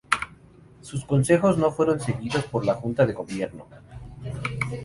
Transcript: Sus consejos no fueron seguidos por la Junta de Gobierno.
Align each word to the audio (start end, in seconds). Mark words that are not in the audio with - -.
Sus 0.81 1.05
consejos 1.05 1.59
no 1.59 1.71
fueron 1.71 1.99
seguidos 1.99 2.43
por 2.45 2.65
la 2.65 2.73
Junta 2.73 3.05
de 3.05 3.13
Gobierno. 3.13 3.67